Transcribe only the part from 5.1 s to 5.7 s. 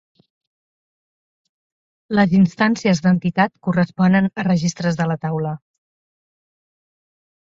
la taula.